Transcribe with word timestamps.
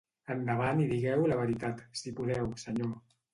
Endavant 0.35 0.79
i 0.85 0.87
digueu 0.91 1.25
la 1.33 1.37
veritat, 1.41 1.85
si 2.01 2.15
podeu, 2.23 2.51
senyor. 2.65 2.91